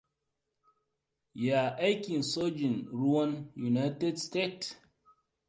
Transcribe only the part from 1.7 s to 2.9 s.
aikin sojin